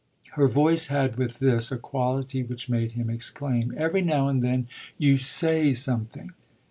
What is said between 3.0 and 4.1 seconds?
exclaim: "Every